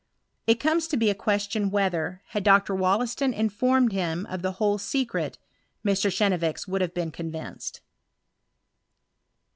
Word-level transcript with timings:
It 0.47 0.59
comes 0.59 0.87
to 0.87 0.97
be 0.97 1.11
a 1.11 1.13
question 1.13 1.69
whether, 1.69 2.23
had 2.29 2.43
Dr. 2.43 2.73
WollEiston 2.73 3.35
informed 3.35 3.91
him 3.91 4.25
of 4.31 4.41
the 4.41 4.53
whole 4.53 4.79
secret, 4.79 5.37
Mr. 5.85 6.11
Chenevix 6.11 6.67
would 6.67 6.81
have 6.81 6.95
been 6.95 7.11
convinced. 7.11 7.81